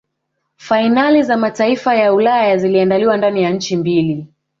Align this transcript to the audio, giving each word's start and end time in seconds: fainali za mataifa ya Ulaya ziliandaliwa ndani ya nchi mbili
fainali 0.55 1.23
za 1.23 1.37
mataifa 1.37 1.95
ya 1.95 2.13
Ulaya 2.13 2.57
ziliandaliwa 2.57 3.17
ndani 3.17 3.43
ya 3.43 3.49
nchi 3.49 3.77
mbili 3.77 4.27